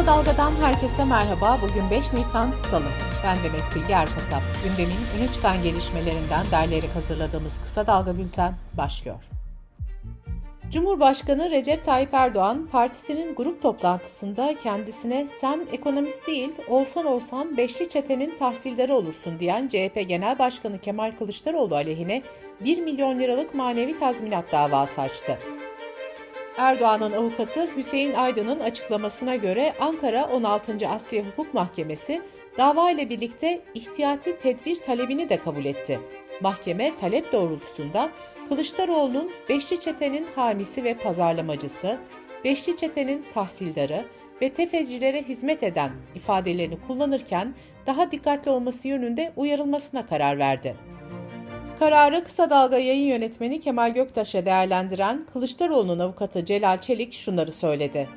[0.00, 1.58] Kısa Dalga'dan herkese merhaba.
[1.62, 2.84] Bugün 5 Nisan Salı.
[3.24, 4.42] Ben Demet Bilge Erkasap.
[4.64, 9.16] Gündemin öne çıkan gelişmelerinden derleyerek hazırladığımız Kısa Dalga Bülten başlıyor.
[10.70, 18.38] Cumhurbaşkanı Recep Tayyip Erdoğan partisinin grup toplantısında kendisine sen ekonomist değil olsan olsan beşli çetenin
[18.38, 22.22] tahsilleri olursun diyen CHP Genel Başkanı Kemal Kılıçdaroğlu aleyhine
[22.60, 25.38] 1 milyon liralık manevi tazminat davası açtı.
[26.60, 30.88] Erdoğan'ın avukatı Hüseyin Aydın'ın açıklamasına göre Ankara 16.
[30.88, 32.22] Asya Hukuk Mahkemesi
[32.58, 36.00] dava ile birlikte ihtiyati tedbir talebini de kabul etti.
[36.40, 38.10] Mahkeme talep doğrultusunda
[38.48, 41.98] Kılıçdaroğlu'nun Beşli Çete'nin hamisi ve pazarlamacısı,
[42.44, 44.04] Beşli Çete'nin tahsildarı
[44.42, 47.54] ve tefecilere hizmet eden ifadelerini kullanırken
[47.86, 50.76] daha dikkatli olması yönünde uyarılmasına karar verdi.
[51.80, 58.08] Kararı Kısa Dalga yayın yönetmeni Kemal Göktaş'a değerlendiren Kılıçdaroğlu'nun avukatı Celal Çelik şunları söyledi.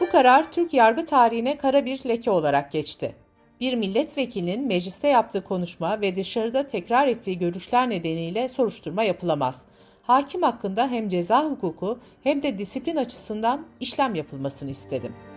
[0.00, 3.14] Bu karar Türk yargı tarihine kara bir leke olarak geçti.
[3.60, 9.62] Bir milletvekilinin mecliste yaptığı konuşma ve dışarıda tekrar ettiği görüşler nedeniyle soruşturma yapılamaz.
[10.02, 15.33] Hakim hakkında hem ceza hukuku hem de disiplin açısından işlem yapılmasını istedim.''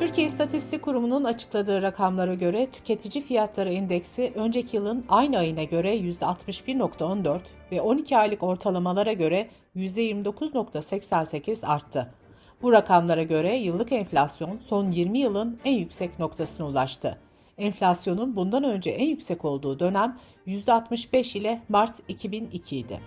[0.00, 7.40] Türkiye İstatistik Kurumu'nun açıkladığı rakamlara göre tüketici fiyatları endeksi önceki yılın aynı ayına göre %61.14
[7.72, 12.14] ve 12 aylık ortalamalara göre %29.88 arttı.
[12.62, 17.18] Bu rakamlara göre yıllık enflasyon son 20 yılın en yüksek noktasına ulaştı.
[17.58, 23.00] Enflasyonun bundan önce en yüksek olduğu dönem %65 ile Mart 2002 idi.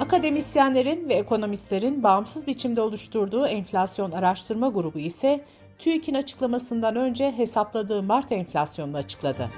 [0.00, 5.40] Akademisyenlerin ve ekonomistlerin bağımsız biçimde oluşturduğu enflasyon araştırma grubu ise
[5.78, 9.50] TÜİK'in açıklamasından önce hesapladığı Mart enflasyonunu açıkladı.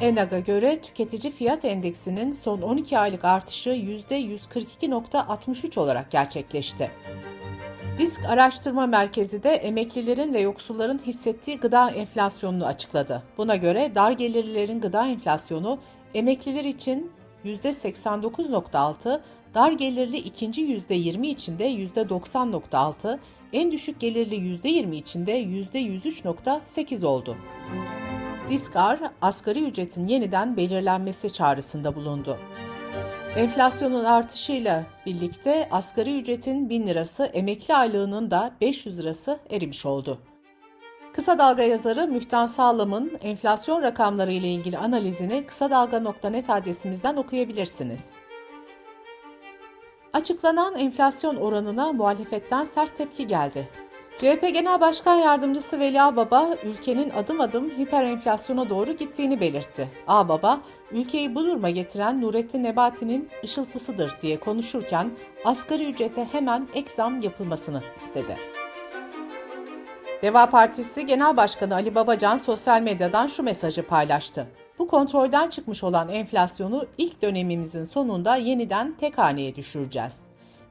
[0.00, 6.90] ENAG'a göre tüketici fiyat endeksinin son 12 aylık artışı %142.63 olarak gerçekleşti.
[7.98, 13.22] Disk Araştırma Merkezi de emeklilerin ve yoksulların hissettiği gıda enflasyonunu açıkladı.
[13.38, 15.78] Buna göre dar gelirlilerin gıda enflasyonu
[16.14, 17.12] emekliler için
[17.44, 19.20] %89.6,
[19.54, 23.18] dar gelirli ikinci %20 içinde %90.6,
[23.52, 27.36] en düşük gelirli %20 içinde %103.8 oldu.
[28.48, 32.38] Diskar, asgari ücretin yeniden belirlenmesi çağrısında bulundu.
[33.36, 40.18] Enflasyonun artışıyla birlikte asgari ücretin 1000 lirası, emekli aylığının da 500 lirası erimiş oldu.
[41.12, 48.04] Kısa Dalga yazarı Mühtan Sağlam'ın enflasyon rakamları ile ilgili analizini kısa dalga.net adresimizden okuyabilirsiniz.
[50.12, 53.68] Açıklanan enflasyon oranına muhalefetten sert tepki geldi.
[54.18, 59.88] CHP Genel Başkan Yardımcısı Veli Ağbaba, ülkenin adım adım hiperenflasyona doğru gittiğini belirtti.
[60.06, 65.10] Ağbaba, ülkeyi bu duruma getiren Nurettin Nebati'nin ışıltısıdır diye konuşurken
[65.44, 68.36] asgari ücrete hemen ek zam yapılmasını istedi.
[70.22, 74.46] Deva Partisi Genel Başkanı Ali Babacan sosyal medyadan şu mesajı paylaştı.
[74.82, 80.16] Bu kontrolden çıkmış olan enflasyonu ilk dönemimizin sonunda yeniden tek haneye düşüreceğiz.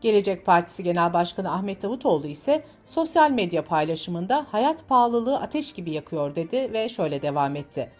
[0.01, 6.35] Gelecek Partisi Genel Başkanı Ahmet Davutoğlu ise sosyal medya paylaşımında hayat pahalılığı ateş gibi yakıyor
[6.35, 7.91] dedi ve şöyle devam etti.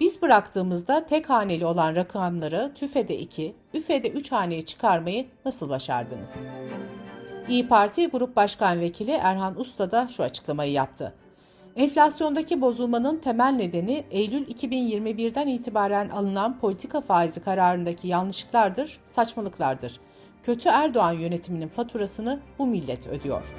[0.00, 6.34] Biz bıraktığımızda tek haneli olan rakamları TÜFE'de 2, ÜFE'de 3 haneye çıkarmayı nasıl başardınız?
[7.48, 11.14] İyi Parti Grup Başkan Vekili Erhan Usta da şu açıklamayı yaptı.
[11.78, 20.00] Enflasyondaki bozulmanın temel nedeni Eylül 2021'den itibaren alınan politika faizi kararındaki yanlışlıklardır, saçmalıklardır.
[20.42, 23.54] Kötü Erdoğan yönetiminin faturasını bu millet ödüyor.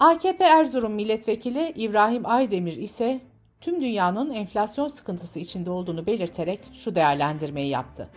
[0.00, 3.20] AKP Erzurum Milletvekili İbrahim Aydemir ise
[3.60, 8.08] tüm dünyanın enflasyon sıkıntısı içinde olduğunu belirterek şu değerlendirmeyi yaptı.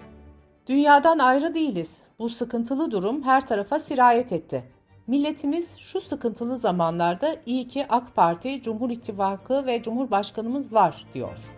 [0.67, 2.03] Dünyadan ayrı değiliz.
[2.19, 4.63] Bu sıkıntılı durum her tarafa sirayet etti.
[5.07, 11.51] Milletimiz şu sıkıntılı zamanlarda iyi ki AK Parti, Cumhur İttifakı ve Cumhurbaşkanımız var diyor.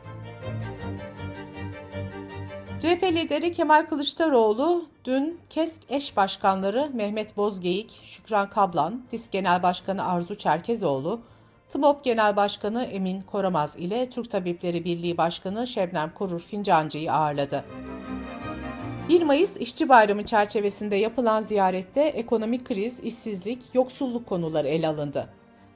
[2.79, 10.07] CHP lideri Kemal Kılıçdaroğlu dün KESK eş başkanları Mehmet Bozgeyik, Şükran Kablan, DİS Genel Başkanı
[10.07, 11.19] Arzu Çerkezoğlu,
[11.69, 17.65] TMOP Genel Başkanı Emin Koramaz ile Türk Tabipleri Birliği Başkanı Şebnem Korur Fincancı'yı ağırladı.
[19.09, 25.29] 1 Mayıs İşçi Bayramı çerçevesinde yapılan ziyarette ekonomik kriz, işsizlik, yoksulluk konuları ele alındı.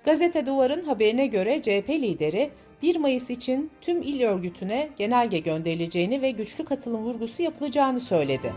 [0.06, 2.50] Gazete Duvar'ın haberine göre CHP lideri
[2.82, 8.54] 1 Mayıs için tüm il örgütüne genelge gönderileceğini ve güçlü katılım vurgusu yapılacağını söyledi.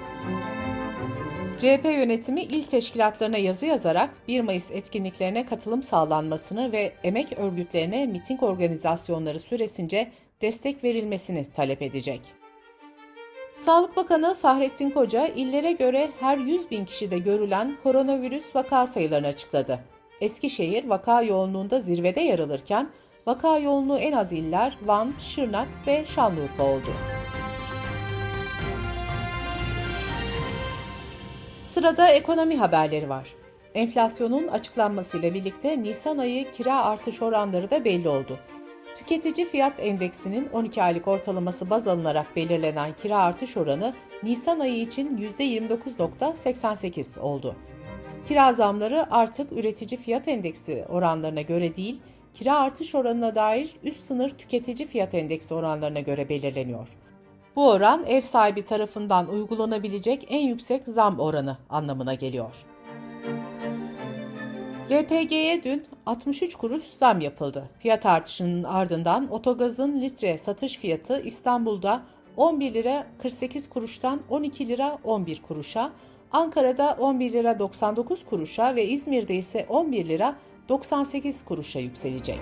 [1.59, 8.43] CHP yönetimi il teşkilatlarına yazı yazarak 1 Mayıs etkinliklerine katılım sağlanmasını ve emek örgütlerine miting
[8.43, 12.42] organizasyonları süresince destek verilmesini talep edecek.
[13.57, 19.79] Sağlık Bakanı Fahrettin Koca, illere göre her 100 bin kişide görülen koronavirüs vaka sayılarını açıkladı.
[20.21, 22.89] Eskişehir vaka yoğunluğunda zirvede yer alırken,
[23.27, 26.89] vaka yoğunluğu en az iller Van, Şırnak ve Şanlıurfa oldu.
[31.67, 33.35] Sırada ekonomi haberleri var.
[33.75, 38.39] Enflasyonun açıklanmasıyla birlikte Nisan ayı kira artış oranları da belli oldu.
[39.03, 45.31] Tüketici fiyat endeksinin 12 aylık ortalaması baz alınarak belirlenen kira artış oranı Nisan ayı için
[45.39, 47.57] %29.88 oldu.
[48.29, 52.01] Kira zamları artık üretici fiyat endeksi oranlarına göre değil,
[52.35, 56.89] kira artış oranına dair üst sınır tüketici fiyat endeksi oranlarına göre belirleniyor.
[57.57, 62.65] Bu oran ev sahibi tarafından uygulanabilecek en yüksek zam oranı anlamına geliyor.
[64.91, 67.71] LPG'ye dün 63 kuruş zam yapıldı.
[67.79, 72.03] Fiyat artışının ardından otogazın litre satış fiyatı İstanbul'da
[72.37, 75.93] 11 lira 48 kuruştan 12 lira 11 kuruşa,
[76.33, 80.35] Ankara'da 11 lira 99 kuruşa ve İzmir'de ise 11 lira
[80.69, 82.39] 98 kuruşa yükselecek.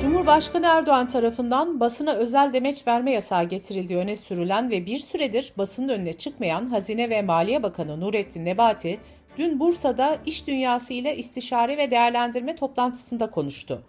[0.00, 5.88] Cumhurbaşkanı Erdoğan tarafından basına özel demeç verme yasağı getirildiği öne sürülen ve bir süredir basının
[5.88, 9.00] önüne çıkmayan Hazine ve Maliye Bakanı Nurettin Nebati,
[9.38, 13.82] dün Bursa'da iş dünyası ile istişare ve değerlendirme toplantısında konuştu.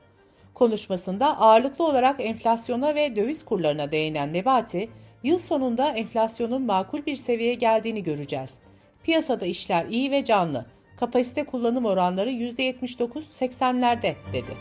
[0.54, 4.90] Konuşmasında ağırlıklı olarak enflasyona ve döviz kurlarına değinen Nebati,
[5.24, 8.54] yıl sonunda enflasyonun makul bir seviyeye geldiğini göreceğiz.
[9.04, 10.66] Piyasada işler iyi ve canlı.
[11.00, 14.58] Kapasite kullanım oranları %79-80'lerde dedi.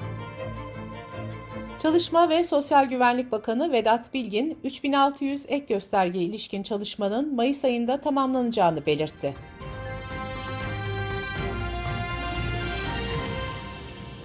[1.78, 8.86] Çalışma ve Sosyal Güvenlik Bakanı Vedat Bilgin, 3600 ek gösterge ilişkin çalışmanın Mayıs ayında tamamlanacağını
[8.86, 9.34] belirtti.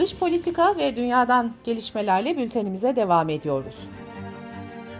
[0.05, 3.75] Dış politika ve dünyadan gelişmelerle bültenimize devam ediyoruz.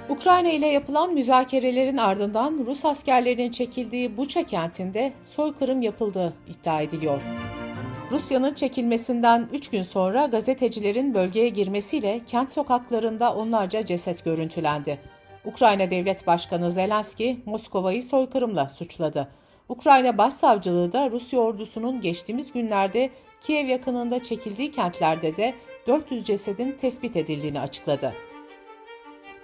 [0.10, 7.22] Ukrayna ile yapılan müzakerelerin ardından Rus askerlerinin çekildiği Buça kentinde soykırım yapıldığı iddia ediliyor.
[8.12, 15.00] Rusya'nın çekilmesinden 3 gün sonra gazetecilerin bölgeye girmesiyle kent sokaklarında onlarca ceset görüntülendi.
[15.46, 19.28] Ukrayna Devlet Başkanı Zelenski Moskova'yı soykırımla suçladı.
[19.70, 23.10] Ukrayna Başsavcılığı da Rusya ordusunun geçtiğimiz günlerde
[23.46, 25.54] Kiev yakınında çekildiği kentlerde de
[25.88, 28.14] 400 cesedin tespit edildiğini açıkladı.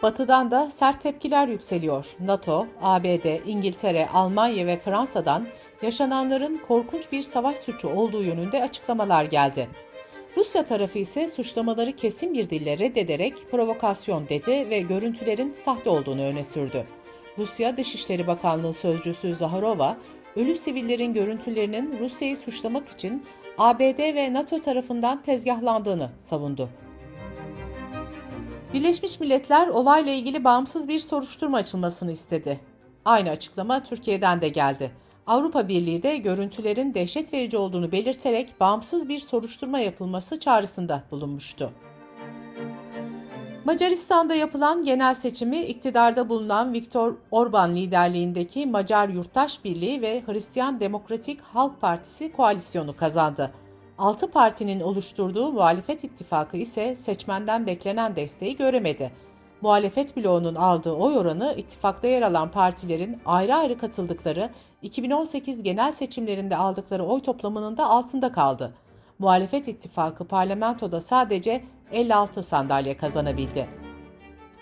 [0.03, 2.15] Batı'dan da sert tepkiler yükseliyor.
[2.19, 5.47] NATO, ABD, İngiltere, Almanya ve Fransa'dan
[5.81, 9.67] yaşananların korkunç bir savaş suçu olduğu yönünde açıklamalar geldi.
[10.37, 16.43] Rusya tarafı ise suçlamaları kesin bir dille reddederek provokasyon dedi ve görüntülerin sahte olduğunu öne
[16.43, 16.85] sürdü.
[17.37, 19.97] Rusya Dışişleri Bakanlığı sözcüsü Zaharova,
[20.35, 23.23] ölü sivillerin görüntülerinin Rusya'yı suçlamak için
[23.61, 26.69] ABD ve NATO tarafından tezgahlandığını savundu.
[28.73, 32.59] Birleşmiş Milletler olayla ilgili bağımsız bir soruşturma açılmasını istedi.
[33.05, 34.91] Aynı açıklama Türkiye'den de geldi.
[35.27, 41.71] Avrupa Birliği de görüntülerin dehşet verici olduğunu belirterek bağımsız bir soruşturma yapılması çağrısında bulunmuştu.
[43.71, 51.41] Macaristan'da yapılan genel seçimi iktidarda bulunan Viktor Orban liderliğindeki Macar Yurttaş Birliği ve Hristiyan Demokratik
[51.41, 53.51] Halk Partisi koalisyonu kazandı.
[53.97, 59.11] Altı partinin oluşturduğu muhalefet ittifakı ise seçmenden beklenen desteği göremedi.
[59.61, 64.49] Muhalefet bloğunun aldığı oy oranı ittifakta yer alan partilerin ayrı ayrı katıldıkları
[64.81, 68.73] 2018 genel seçimlerinde aldıkları oy toplamının da altında kaldı.
[69.19, 73.67] Muhalefet ittifakı parlamentoda sadece 56 sandalye kazanabildi.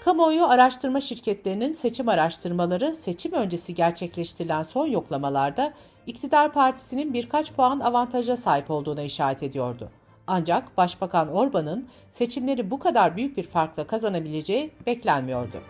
[0.06, 5.74] Kamuoyu araştırma şirketlerinin seçim araştırmaları seçim öncesi gerçekleştirilen son yoklamalarda
[6.08, 9.90] iktidar partisinin birkaç puan avantaja sahip olduğuna işaret ediyordu.
[10.28, 15.62] Ancak Başbakan Orban'ın seçimleri bu kadar büyük bir farkla kazanabileceği beklenmiyordu.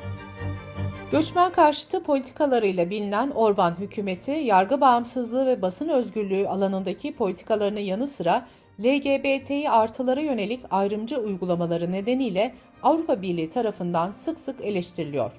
[1.12, 8.46] Göçmen karşıtı politikalarıyla bilinen Orban hükümeti, yargı bağımsızlığı ve basın özgürlüğü alanındaki politikalarının yanı sıra
[8.84, 15.34] LGBTİ artılara yönelik ayrımcı uygulamaları nedeniyle Avrupa Birliği tarafından sık sık eleştiriliyor.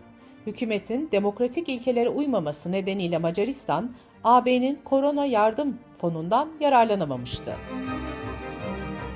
[0.46, 3.92] Hükümetin demokratik ilkelere uymaması nedeniyle Macaristan,
[4.24, 7.56] AB'nin korona yardım fonundan yararlanamamıştı.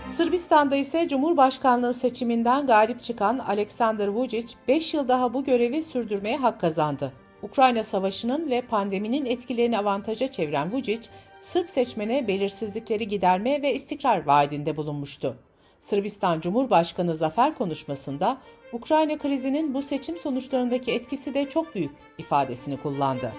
[0.06, 6.60] Sırbistan'da ise Cumhurbaşkanlığı seçiminden galip çıkan Aleksandar Vučić 5 yıl daha bu görevi sürdürmeye hak
[6.60, 7.12] kazandı.
[7.44, 11.06] Ukrayna Savaşı'nın ve pandeminin etkilerini avantaja çeviren Vučić,
[11.40, 15.36] Sırp seçmene belirsizlikleri giderme ve istikrar vaadinde bulunmuştu.
[15.80, 18.36] Sırbistan Cumhurbaşkanı zafer konuşmasında
[18.72, 23.32] Ukrayna krizinin bu seçim sonuçlarındaki etkisi de çok büyük ifadesini kullandı.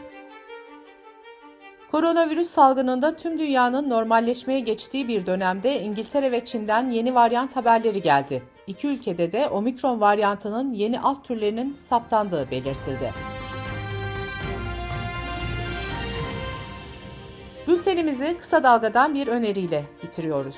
[1.91, 8.43] Koronavirüs salgınında tüm dünyanın normalleşmeye geçtiği bir dönemde İngiltere ve Çin'den yeni varyant haberleri geldi.
[8.67, 13.34] İki ülkede de omikron varyantının yeni alt türlerinin saptandığı belirtildi.
[17.85, 20.55] Bültenimizi kısa dalgadan bir öneriyle bitiriyoruz.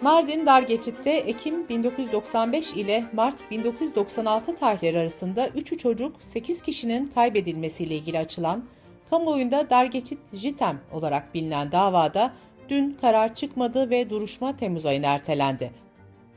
[0.00, 8.18] Mardin Dargeçit'te Ekim 1995 ile Mart 1996 tarihleri arasında 3'ü çocuk 8 kişinin kaybedilmesiyle ilgili
[8.18, 8.64] açılan,
[9.10, 12.32] kamuoyunda Dargeçit JITEM olarak bilinen davada
[12.68, 15.70] dün karar çıkmadı ve duruşma Temmuz ayına ertelendi.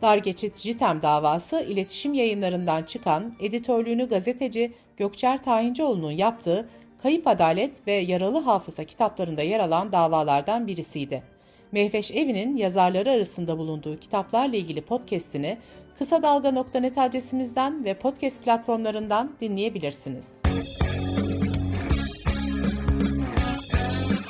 [0.01, 6.69] Dargeçit JITEM davası iletişim yayınlarından çıkan editörlüğünü gazeteci Gökçer Tayincioğlu'nun yaptığı
[7.03, 11.23] Kayıp Adalet ve Yaralı Hafıza kitaplarında yer alan davalardan birisiydi.
[11.71, 15.57] Mehveş Evi'nin yazarları arasında bulunduğu kitaplarla ilgili podcast'ini
[15.97, 20.27] kısa dalga.net adresimizden ve podcast platformlarından dinleyebilirsiniz.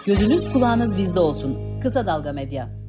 [0.05, 1.79] Gözünüz kulağınız bizde olsun.
[1.81, 2.80] Kısa Dalga Medya.